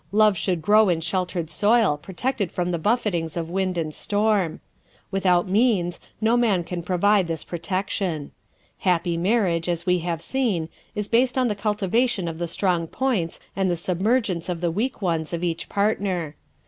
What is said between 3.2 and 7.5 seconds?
of wind and storm. Without means no man can provide this